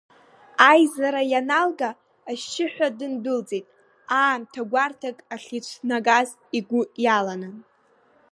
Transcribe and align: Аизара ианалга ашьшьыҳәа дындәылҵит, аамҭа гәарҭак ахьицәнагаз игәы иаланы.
Аизара 0.69 1.21
ианалга 1.31 1.89
ашьшьыҳәа 2.29 2.87
дындәылҵит, 2.97 3.65
аамҭа 4.19 4.61
гәарҭак 4.71 5.17
ахьицәнагаз 5.35 6.29
игәы 6.57 6.81
иаланы. 7.03 7.49